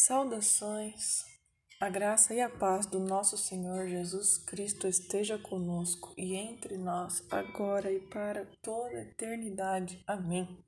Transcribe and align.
Saudações. 0.00 1.26
A 1.78 1.90
graça 1.90 2.32
e 2.32 2.40
a 2.40 2.48
paz 2.48 2.86
do 2.86 2.98
nosso 2.98 3.36
Senhor 3.36 3.86
Jesus 3.86 4.38
Cristo 4.38 4.88
esteja 4.88 5.38
conosco 5.38 6.14
e 6.16 6.34
entre 6.36 6.78
nós, 6.78 7.22
agora 7.30 7.92
e 7.92 8.00
para 8.00 8.46
toda 8.62 8.96
a 8.96 9.02
eternidade. 9.02 10.02
Amém. 10.06 10.64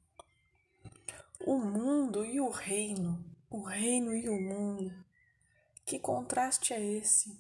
O 1.47 1.57
mundo 1.57 2.27
e 2.27 2.41
o 2.43 2.51
reino, 2.51 3.25
o 3.49 3.63
reino 3.63 4.15
e 4.15 4.29
o 4.29 4.39
mundo. 4.39 4.93
Que 5.87 5.99
contraste 5.99 6.75
é 6.75 6.85
esse? 6.99 7.35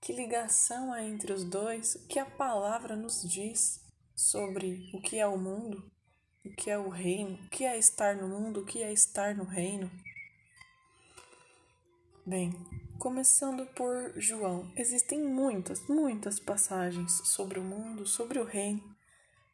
Que 0.00 0.12
ligação 0.12 0.92
há 0.92 1.04
entre 1.04 1.32
os 1.32 1.44
dois? 1.44 1.94
O 1.94 2.08
que 2.08 2.18
a 2.18 2.26
palavra 2.26 2.96
nos 2.96 3.22
diz 3.22 3.80
sobre 4.12 4.90
o 4.92 5.00
que 5.00 5.20
é 5.20 5.26
o 5.26 5.38
mundo, 5.38 5.88
o 6.44 6.50
que 6.50 6.68
é 6.68 6.76
o 6.76 6.88
reino, 6.88 7.36
o 7.44 7.48
que 7.48 7.64
é 7.64 7.78
estar 7.78 8.16
no 8.16 8.26
mundo, 8.26 8.62
o 8.62 8.66
que 8.66 8.82
é 8.82 8.92
estar 8.92 9.36
no 9.36 9.44
reino? 9.44 9.88
Bem, 12.24 12.52
começando 13.00 13.66
por 13.74 14.12
João, 14.14 14.72
existem 14.76 15.20
muitas, 15.20 15.84
muitas 15.88 16.38
passagens 16.38 17.20
sobre 17.24 17.58
o 17.58 17.64
mundo, 17.64 18.06
sobre 18.06 18.38
o 18.38 18.44
reino. 18.44 18.80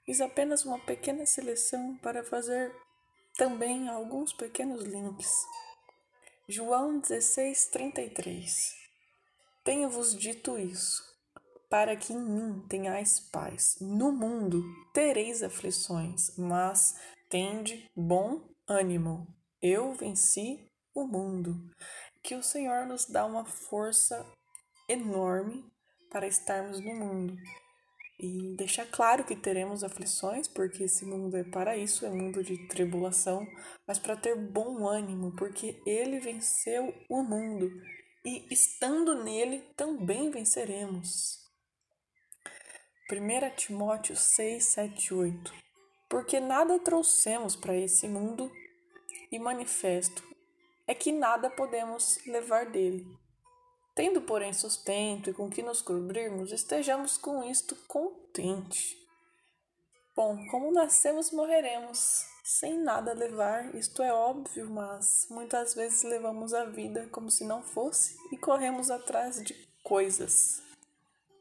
Fiz 0.04 0.20
apenas 0.20 0.66
uma 0.66 0.78
pequena 0.78 1.24
seleção 1.24 1.96
para 2.02 2.22
fazer 2.22 2.70
também 3.38 3.88
alguns 3.88 4.34
pequenos 4.34 4.82
links. 4.82 5.32
João 6.46 7.00
16, 7.00 7.70
33 7.70 8.74
Tenho-vos 9.64 10.14
dito 10.14 10.58
isso, 10.58 11.02
para 11.70 11.96
que 11.96 12.12
em 12.12 12.20
mim 12.20 12.66
tenhais 12.68 13.18
paz. 13.18 13.78
No 13.80 14.12
mundo 14.12 14.62
tereis 14.92 15.42
aflições, 15.42 16.36
mas 16.36 17.00
tende 17.30 17.90
bom 17.96 18.42
ânimo. 18.68 19.26
Eu 19.62 19.94
venci 19.94 20.70
o 20.94 21.06
mundo 21.06 21.56
que 22.28 22.34
o 22.34 22.42
Senhor 22.42 22.84
nos 22.84 23.06
dá 23.06 23.24
uma 23.24 23.46
força 23.46 24.22
enorme 24.86 25.64
para 26.10 26.28
estarmos 26.28 26.78
no 26.78 26.94
mundo. 26.94 27.34
E 28.20 28.54
deixar 28.54 28.84
claro 28.84 29.24
que 29.24 29.34
teremos 29.34 29.82
aflições, 29.82 30.46
porque 30.46 30.84
esse 30.84 31.06
mundo 31.06 31.38
é 31.38 31.44
para 31.44 31.74
isso, 31.74 32.04
é 32.04 32.10
mundo 32.10 32.44
de 32.44 32.68
tribulação, 32.68 33.46
mas 33.86 33.98
para 33.98 34.14
ter 34.14 34.36
bom 34.36 34.86
ânimo, 34.86 35.34
porque 35.36 35.80
ele 35.86 36.20
venceu 36.20 36.94
o 37.08 37.22
mundo 37.22 37.70
e 38.22 38.46
estando 38.52 39.24
nele 39.24 39.60
também 39.74 40.30
venceremos. 40.30 41.38
1 43.10 43.56
Timóteo 43.56 44.14
6, 44.14 44.64
7, 44.64 45.14
8 45.14 45.54
Porque 46.10 46.38
nada 46.40 46.78
trouxemos 46.78 47.56
para 47.56 47.74
esse 47.74 48.06
mundo 48.06 48.52
e 49.32 49.38
manifesto 49.38 50.27
é 50.88 50.94
que 50.94 51.12
nada 51.12 51.50
podemos 51.50 52.18
levar 52.26 52.64
dele. 52.66 53.06
Tendo, 53.94 54.22
porém, 54.22 54.54
sustento 54.54 55.28
e 55.28 55.34
com 55.34 55.50
que 55.50 55.62
nos 55.62 55.82
cobrirmos, 55.82 56.50
estejamos 56.50 57.18
com 57.18 57.44
isto 57.44 57.76
contente. 57.86 58.96
Bom, 60.16 60.36
como 60.50 60.72
nascemos, 60.72 61.30
morreremos, 61.30 62.24
sem 62.42 62.78
nada 62.78 63.12
levar, 63.12 63.74
isto 63.74 64.02
é 64.02 64.12
óbvio, 64.12 64.70
mas 64.70 65.26
muitas 65.30 65.74
vezes 65.74 66.04
levamos 66.04 66.54
a 66.54 66.64
vida 66.64 67.06
como 67.08 67.30
se 67.30 67.44
não 67.44 67.62
fosse 67.62 68.16
e 68.32 68.38
corremos 68.38 68.90
atrás 68.90 69.42
de 69.44 69.54
coisas. 69.84 70.62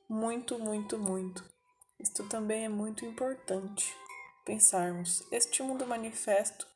Muito, 0.10 0.60
muito, 0.60 0.98
muito. 0.98 1.44
Isto 2.00 2.28
também 2.28 2.66
é 2.66 2.70
muito 2.70 3.06
importante. 3.06 3.96
Pensarmos, 4.46 5.24
este 5.32 5.64
mundo 5.64 5.88
manifesto, 5.88 6.68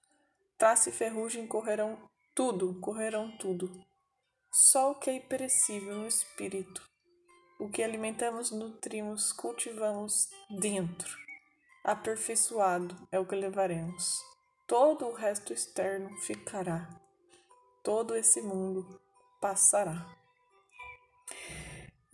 traça 0.57 0.89
e 0.89 0.93
ferrugem 0.93 1.45
correrão 1.45 2.10
tudo, 2.33 2.79
correrão 2.79 3.35
tudo. 3.37 3.69
Só 4.51 4.91
o 4.91 4.95
que 4.95 5.09
é 5.09 5.19
perecível 5.19 5.95
no 5.95 6.07
espírito, 6.07 6.81
o 7.59 7.69
que 7.69 7.83
alimentamos, 7.83 8.51
nutrimos, 8.51 9.31
cultivamos 9.31 10.29
dentro, 10.59 11.15
aperfeiçoado 11.83 13.07
é 13.11 13.19
o 13.19 13.25
que 13.25 13.35
levaremos. 13.35 14.19
Todo 14.67 15.05
o 15.05 15.13
resto 15.13 15.53
externo 15.53 16.09
ficará. 16.21 16.89
Todo 17.83 18.15
esse 18.15 18.41
mundo 18.41 19.01
passará. 19.41 20.15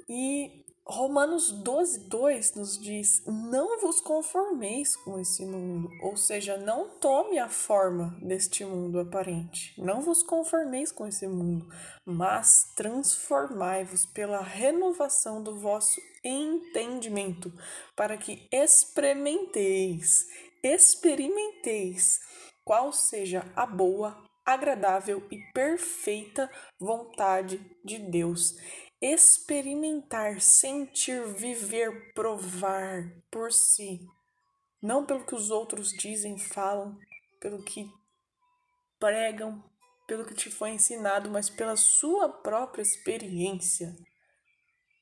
E 0.10 0.66
Romanos 0.90 1.52
12, 1.52 2.08
2 2.08 2.56
nos 2.56 2.80
diz: 2.80 3.22
Não 3.28 3.78
vos 3.82 4.00
conformeis 4.00 4.96
com 4.96 5.20
esse 5.20 5.46
mundo, 5.46 5.90
ou 6.02 6.16
seja, 6.16 6.56
não 6.56 6.88
tome 6.88 7.38
a 7.38 7.50
forma 7.50 8.18
deste 8.22 8.64
mundo 8.64 8.98
aparente. 8.98 9.74
Não 9.78 10.00
vos 10.02 10.24
conformeis 10.24 10.90
com 10.90 11.06
esse 11.06 11.28
mundo, 11.28 11.68
mas 12.06 12.72
transformai-vos 12.74 14.06
pela 14.06 14.42
renovação 14.42 15.44
do 15.44 15.60
vosso 15.60 16.00
entendimento, 16.24 17.52
para 17.94 18.16
que 18.16 18.48
experimenteis, 18.50 20.26
experimenteis 20.64 22.22
qual 22.64 22.94
seja 22.94 23.44
a 23.58 23.66
boa, 23.66 24.24
agradável 24.46 25.22
e 25.30 25.38
perfeita 25.52 26.50
vontade 26.80 27.60
de 27.84 27.98
Deus 27.98 28.56
experimentar, 29.02 30.42
sentir, 30.42 31.24
viver, 31.28 32.14
provar 32.14 33.12
por 33.30 33.52
si. 33.52 34.00
Não 34.82 35.06
pelo 35.06 35.26
que 35.26 35.36
os 35.36 35.52
outros 35.52 35.92
dizem, 35.92 36.38
falam, 36.38 36.98
pelo 37.40 37.64
que 37.64 37.90
pregam, 39.00 39.64
pelo 40.08 40.26
que 40.26 40.34
te 40.34 40.50
foi 40.50 40.72
ensinado, 40.72 41.30
mas 41.30 41.50
pela 41.50 41.76
sua 41.76 42.30
própria 42.30 42.82
experiência, 42.82 43.96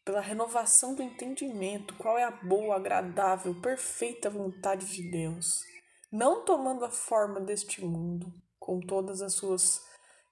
pela 0.03 0.21
renovação 0.21 0.95
do 0.95 1.01
entendimento, 1.01 1.95
qual 1.95 2.17
é 2.17 2.23
a 2.23 2.31
boa, 2.31 2.75
agradável, 2.75 3.59
perfeita 3.61 4.29
vontade 4.29 4.85
de 4.87 5.09
Deus, 5.09 5.63
não 6.11 6.43
tomando 6.43 6.85
a 6.85 6.91
forma 6.91 7.39
deste 7.39 7.83
mundo, 7.83 8.31
com 8.59 8.79
todas 8.79 9.21
as 9.21 9.35
suas 9.35 9.81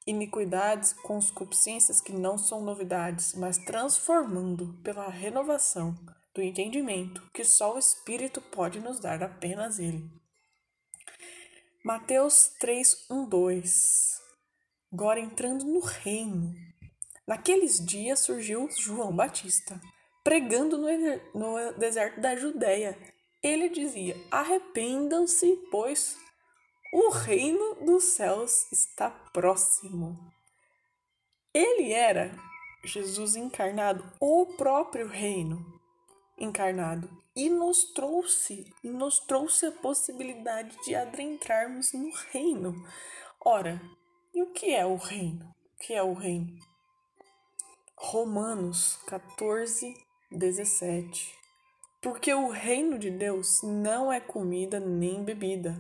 iniquidades, 0.06 0.94
conscupiscências 0.94 2.02
que 2.02 2.12
não 2.12 2.38
são 2.38 2.62
novidades, 2.62 3.34
mas 3.36 3.58
transformando 3.58 4.80
pela 4.84 5.08
renovação 5.10 5.96
do 6.34 6.42
entendimento 6.42 7.22
que 7.34 7.44
só 7.44 7.76
o 7.76 7.80
Espírito 7.80 8.42
pode 8.42 8.80
nos 8.80 9.00
dar, 9.00 9.22
apenas 9.24 9.80
Ele. 9.80 10.10
Mateus 11.84 12.54
3, 12.60 13.08
1, 13.10 13.26
2 13.30 14.24
Agora 14.94 15.20
entrando 15.20 15.66
no 15.66 15.80
reino. 15.80 16.54
Naqueles 17.28 17.84
dias 17.84 18.20
surgiu 18.20 18.70
João 18.80 19.16
Batista, 19.16 19.82
pregando 20.24 20.78
no, 20.78 20.88
no 21.34 21.74
deserto 21.80 22.22
da 22.22 22.36
Judéia. 22.36 22.96
Ele 23.42 23.70
dizia: 23.70 24.16
Arrependam-se, 24.30 25.58
pois 25.72 26.16
o 26.94 27.10
reino 27.10 27.84
dos 27.84 28.04
céus 28.04 28.72
está 28.72 29.10
próximo. 29.10 30.16
Ele 31.52 31.92
era 31.92 32.32
Jesus 32.86 33.36
encarnado, 33.36 34.08
o 34.20 34.46
próprio 34.56 35.08
reino 35.08 35.82
encarnado, 36.38 37.10
e 37.36 37.50
nos 37.50 37.84
trouxe, 37.94 38.72
nos 38.84 39.20
trouxe 39.22 39.66
a 39.66 39.72
possibilidade 39.72 40.78
de 40.86 40.94
adentrarmos 40.94 41.94
no 41.94 42.12
reino. 42.32 42.76
Ora, 43.44 43.82
e 44.32 44.44
o 44.44 44.52
que 44.52 44.76
é 44.76 44.86
o 44.86 44.96
reino? 44.96 45.46
O 45.46 45.80
que 45.80 45.96
é 45.96 46.04
o 46.04 46.14
reino? 46.14 46.60
Romanos 47.98 49.00
14, 49.08 49.96
17. 50.32 51.34
Porque 52.00 52.32
o 52.36 52.50
reino 52.50 53.00
de 53.00 53.10
Deus 53.10 53.64
não 53.64 54.14
é 54.14 54.20
comida 54.20 54.80
nem 54.80 55.24
bebida, 55.24 55.80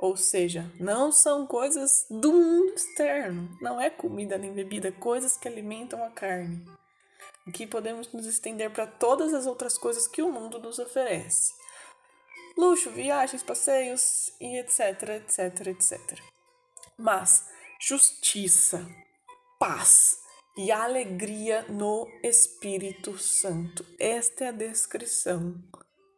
ou 0.00 0.16
seja, 0.16 0.72
não 0.80 1.12
são 1.12 1.46
coisas 1.46 2.06
do 2.08 2.32
mundo 2.32 2.72
externo, 2.72 3.54
não 3.60 3.78
é 3.78 3.90
comida 3.90 4.38
nem 4.38 4.50
bebida, 4.50 4.90
coisas 4.90 5.36
que 5.36 5.46
alimentam 5.46 6.02
a 6.02 6.08
carne. 6.08 6.64
Aqui 7.46 7.66
podemos 7.66 8.10
nos 8.10 8.24
estender 8.24 8.70
para 8.70 8.86
todas 8.86 9.34
as 9.34 9.46
outras 9.46 9.76
coisas 9.76 10.08
que 10.08 10.22
o 10.22 10.32
mundo 10.32 10.58
nos 10.58 10.78
oferece: 10.78 11.52
luxo, 12.56 12.90
viagens, 12.90 13.42
passeios 13.42 14.32
e 14.40 14.56
etc, 14.56 15.02
etc, 15.16 15.66
etc. 15.66 16.18
Mas 16.96 17.46
justiça, 17.78 18.88
paz 19.58 20.16
e 20.56 20.72
alegria 20.72 21.66
no 21.68 22.08
Espírito 22.22 23.18
Santo. 23.18 23.84
Esta 23.98 24.44
é 24.44 24.48
a 24.48 24.52
descrição 24.52 25.62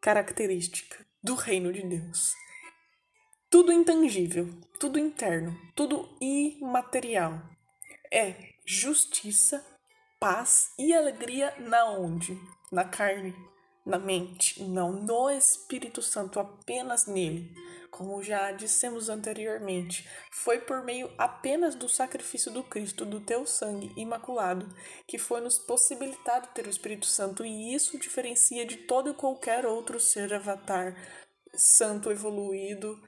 característica 0.01 1.05
do 1.21 1.35
reino 1.35 1.73
de 1.73 1.83
Deus 1.83 2.43
tudo 3.53 3.71
intangível, 3.71 4.49
tudo 4.81 4.99
interno, 4.99 5.55
tudo 5.75 6.09
imaterial. 6.19 7.39
É 8.11 8.35
justiça, 8.65 9.63
paz 10.19 10.71
e 10.79 10.95
alegria 10.95 11.55
na 11.59 11.85
onde? 11.91 12.35
Na 12.73 12.83
carne, 12.83 13.35
na 13.85 13.99
mente, 13.99 14.63
não 14.63 14.91
no 14.93 15.29
Espírito 15.29 16.01
Santo, 16.01 16.41
apenas 16.41 17.07
nele. 17.07 17.55
como 17.91 18.23
já 18.23 18.53
dissemos 18.53 19.11
anteriormente, 19.11 20.09
foi 20.31 20.59
por 20.59 20.83
meio 20.83 21.13
apenas 21.19 21.75
do 21.75 21.91
sacrifício 21.91 22.51
do 22.51 22.65
Cristo, 22.65 23.05
do 23.05 23.21
teu 23.21 23.47
sangue 23.47 23.93
imaculado, 23.99 24.67
que 25.07 25.19
foi 25.19 25.43
nos 25.43 25.59
possibilitado 25.59 26.49
ter 26.55 26.67
o 26.67 26.71
Espírito 26.71 27.05
Santo, 27.05 27.45
e 27.45 27.75
isso 27.75 27.99
diferencia 27.99 28.65
de 28.65 28.79
todo 28.79 29.11
e 29.11 29.15
qualquer 29.15 29.67
outro 29.67 30.01
ser 30.01 30.33
avatar, 30.33 30.97
santo, 31.55 32.11
evoluído, 32.11 32.99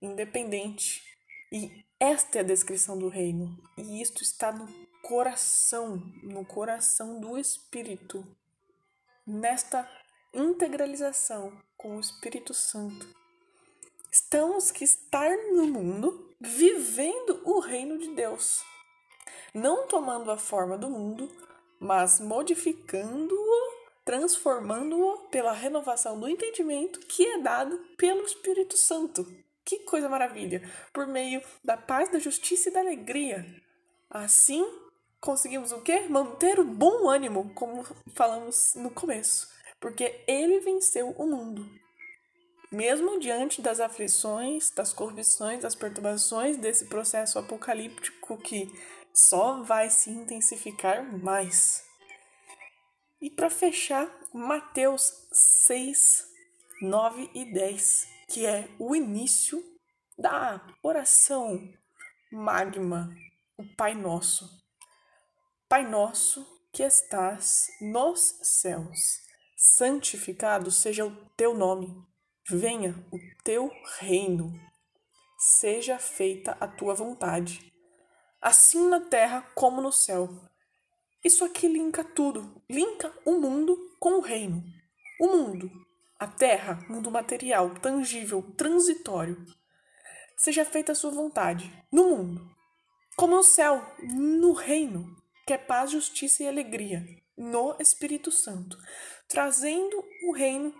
independente. 0.00 1.02
E 1.52 1.84
esta 1.98 2.38
é 2.38 2.40
a 2.40 2.44
descrição 2.44 2.98
do 2.98 3.08
reino, 3.08 3.56
e 3.76 4.00
isto 4.00 4.22
está 4.22 4.52
no 4.52 4.66
coração, 5.02 5.96
no 6.22 6.44
coração 6.44 7.20
do 7.20 7.38
Espírito, 7.38 8.24
nesta 9.26 9.90
integralização 10.32 11.52
com 11.76 11.96
o 11.96 12.00
Espírito 12.00 12.54
Santo 12.54 13.20
Estamos 14.12 14.72
que 14.72 14.82
estar 14.82 15.30
no 15.52 15.68
mundo 15.68 16.34
vivendo 16.40 17.40
o 17.44 17.60
reino 17.60 17.96
de 17.96 18.12
Deus, 18.12 18.60
não 19.54 19.86
tomando 19.86 20.32
a 20.32 20.36
forma 20.36 20.76
do 20.76 20.90
mundo, 20.90 21.30
mas 21.78 22.18
modificando-o, 22.18 23.72
transformando-o 24.04 25.28
pela 25.28 25.52
renovação 25.52 26.18
do 26.18 26.28
entendimento 26.28 26.98
que 27.06 27.24
é 27.24 27.38
dado 27.38 27.78
pelo 27.96 28.24
Espírito 28.24 28.76
Santo. 28.76 29.24
Que 29.64 29.80
coisa 29.80 30.08
maravilha! 30.08 30.62
Por 30.92 31.06
meio 31.06 31.42
da 31.62 31.76
paz, 31.76 32.10
da 32.10 32.18
justiça 32.18 32.68
e 32.68 32.72
da 32.72 32.80
alegria. 32.80 33.44
Assim, 34.08 34.66
conseguimos 35.20 35.72
o 35.72 35.80
quê? 35.80 36.06
Manter 36.08 36.58
o 36.58 36.64
bom 36.64 37.08
ânimo, 37.08 37.52
como 37.54 37.84
falamos 38.14 38.74
no 38.74 38.90
começo, 38.90 39.48
porque 39.78 40.24
ele 40.26 40.60
venceu 40.60 41.10
o 41.10 41.26
mundo 41.26 41.80
mesmo 42.70 43.18
diante 43.18 43.60
das 43.60 43.80
aflições, 43.80 44.70
das 44.70 44.92
corrupções, 44.92 45.62
das 45.62 45.74
perturbações 45.74 46.56
desse 46.56 46.86
processo 46.86 47.38
apocalíptico 47.38 48.38
que 48.38 48.70
só 49.12 49.62
vai 49.62 49.90
se 49.90 50.10
intensificar 50.10 51.04
mais. 51.18 51.84
E 53.20 53.28
para 53.28 53.50
fechar, 53.50 54.08
Mateus 54.32 55.12
6, 55.32 56.28
9 56.80 57.30
e 57.34 57.52
10, 57.52 58.08
que 58.30 58.46
é 58.46 58.68
o 58.78 58.94
início 58.94 59.62
da 60.16 60.64
oração 60.82 61.60
magma, 62.32 63.14
o 63.58 63.64
Pai 63.76 63.94
Nosso. 63.94 64.48
Pai 65.68 65.86
Nosso 65.86 66.46
que 66.72 66.82
estás 66.82 67.68
nos 67.80 68.38
céus, 68.42 69.18
santificado 69.56 70.70
seja 70.70 71.04
o 71.04 71.14
teu 71.36 71.54
nome 71.54 72.08
Venha 72.52 72.96
o 73.12 73.18
teu 73.44 73.70
reino, 74.00 74.52
seja 75.38 76.00
feita 76.00 76.56
a 76.58 76.66
tua 76.66 76.94
vontade, 76.94 77.72
assim 78.42 78.88
na 78.88 79.00
terra 79.00 79.42
como 79.54 79.80
no 79.80 79.92
céu. 79.92 80.28
Isso 81.22 81.44
aqui 81.44 81.68
linka 81.68 82.02
tudo, 82.02 82.60
linka 82.68 83.14
o 83.24 83.34
mundo 83.34 83.78
com 84.00 84.14
o 84.14 84.20
reino. 84.20 84.64
O 85.20 85.28
mundo, 85.28 85.70
a 86.20 86.26
terra, 86.26 86.78
mundo 86.86 87.10
material, 87.10 87.70
tangível, 87.76 88.42
transitório. 88.54 89.42
Seja 90.36 90.66
feita 90.66 90.92
a 90.92 90.94
sua 90.94 91.10
vontade, 91.10 91.72
no 91.90 92.10
mundo, 92.10 92.46
como 93.16 93.36
no 93.36 93.42
céu, 93.42 93.82
no 94.02 94.52
reino, 94.52 95.16
que 95.46 95.54
é 95.54 95.58
paz, 95.58 95.90
justiça 95.90 96.42
e 96.42 96.46
alegria, 96.46 97.02
no 97.38 97.74
Espírito 97.80 98.30
Santo. 98.30 98.76
Trazendo 99.28 100.04
o 100.24 100.32
reino, 100.32 100.74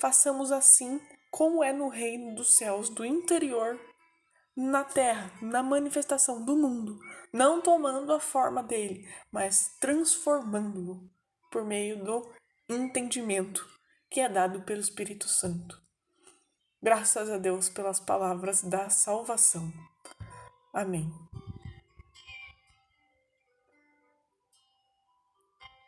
façamos 0.00 0.50
assim 0.50 0.98
como 1.30 1.62
é 1.62 1.74
no 1.74 1.88
reino 1.88 2.34
dos 2.34 2.56
céus 2.56 2.88
do 2.88 3.04
interior, 3.04 3.78
na 4.56 4.82
terra, 4.82 5.30
na 5.42 5.62
manifestação 5.62 6.42
do 6.42 6.56
mundo, 6.56 6.98
não 7.30 7.60
tomando 7.60 8.10
a 8.14 8.20
forma 8.20 8.62
dele, 8.62 9.06
mas 9.30 9.76
transformando-o 9.78 11.06
por 11.50 11.66
meio 11.66 12.02
do 12.02 12.30
entendimento 12.66 13.76
que 14.10 14.20
é 14.20 14.28
dado 14.28 14.62
pelo 14.62 14.80
Espírito 14.80 15.28
Santo. 15.28 15.80
Graças 16.82 17.30
a 17.30 17.38
Deus 17.38 17.68
pelas 17.68 17.98
palavras 17.98 18.62
da 18.62 18.88
salvação. 18.90 19.72
Amém. 20.72 21.12